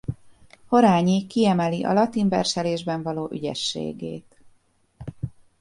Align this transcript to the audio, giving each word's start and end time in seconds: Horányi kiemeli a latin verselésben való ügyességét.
Horányi 0.65 1.27
kiemeli 1.27 1.83
a 1.83 1.93
latin 1.93 2.29
verselésben 2.29 3.03
való 3.03 3.29
ügyességét. 3.31 4.41